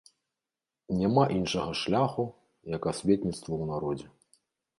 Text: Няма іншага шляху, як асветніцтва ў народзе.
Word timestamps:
Няма 1.01 1.23
іншага 1.39 1.71
шляху, 1.81 2.25
як 2.77 2.89
асветніцтва 2.93 3.45
ў 3.61 3.65
народзе. 3.75 4.07